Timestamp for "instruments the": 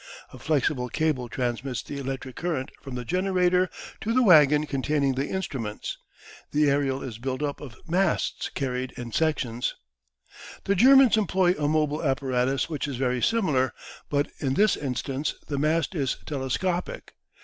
5.27-6.71